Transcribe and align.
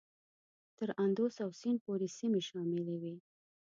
تر 0.77 0.89
اندوس 1.03 1.35
او 1.45 1.49
سیند 1.59 1.79
پورې 1.85 2.07
سیمې 2.17 2.41
شاملي 2.47 2.95
وې. 3.01 3.15